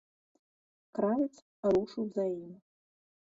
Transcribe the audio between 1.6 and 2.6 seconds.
рушыў за ім.